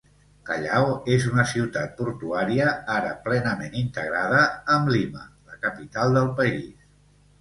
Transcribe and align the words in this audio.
Callao 0.49 0.85
és 1.15 1.25
una 1.31 1.43
ciutat 1.49 1.91
portuària 1.99 2.71
ara 2.95 3.11
plenament 3.27 3.77
integrada 3.85 4.41
amb 4.77 4.91
Lima, 4.97 5.23
la 5.53 5.63
capital 5.67 6.19
del 6.21 6.33
país. 6.41 6.73